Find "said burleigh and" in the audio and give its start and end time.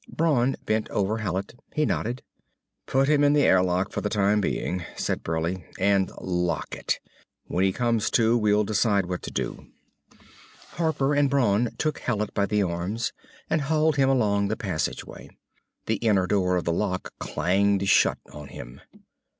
4.97-6.09